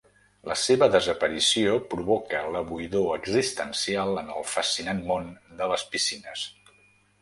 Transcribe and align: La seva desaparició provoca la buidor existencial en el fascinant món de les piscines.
La 0.51 0.55
seva 0.61 0.87
desaparició 0.95 1.75
provoca 1.91 2.41
la 2.57 2.65
buidor 2.71 3.13
existencial 3.19 4.19
en 4.25 4.35
el 4.41 4.51
fascinant 4.57 5.07
món 5.15 5.33
de 5.63 5.73
les 5.75 5.91
piscines. 5.97 6.53